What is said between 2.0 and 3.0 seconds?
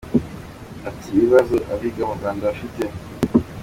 mu Rwanda bafite.